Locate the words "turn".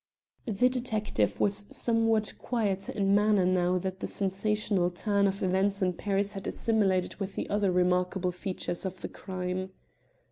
4.89-5.27